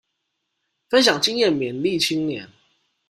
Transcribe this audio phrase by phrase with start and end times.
[0.89, 2.49] 分享經驗勉勵青年